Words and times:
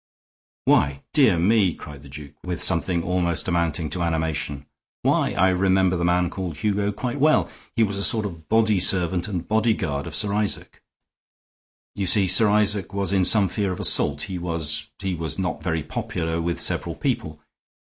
"Why, 0.65 1.03
dear 1.13 1.37
me!" 1.37 1.75
cried 1.75 2.01
the 2.01 2.09
duke, 2.09 2.33
with 2.43 2.59
something 2.59 3.03
almost 3.03 3.47
amounting 3.47 3.87
to 3.91 4.01
animation. 4.01 4.65
"Why, 5.03 5.33
I 5.33 5.49
remember 5.49 5.95
the 5.95 6.03
man 6.03 6.31
called 6.31 6.57
Hugo 6.57 6.91
quite 6.91 7.19
well! 7.19 7.51
He 7.75 7.83
was 7.83 7.99
a 7.99 8.03
sort 8.03 8.25
of 8.25 8.49
body 8.49 8.79
servant 8.79 9.27
and 9.27 9.47
bodyguard 9.47 10.07
of 10.07 10.15
Sir 10.15 10.33
Isaac. 10.33 10.81
You 11.93 12.07
see, 12.07 12.25
Sir 12.25 12.49
Isaac 12.49 12.95
was 12.95 13.13
in 13.13 13.23
some 13.23 13.47
fear 13.47 13.71
of 13.71 13.79
assault. 13.79 14.23
He 14.23 14.39
was 14.39 14.89
he 14.97 15.13
was 15.13 15.37
not 15.37 15.61
very 15.61 15.83
popular 15.83 16.41
with 16.41 16.59
several 16.59 16.95
people. 16.95 17.39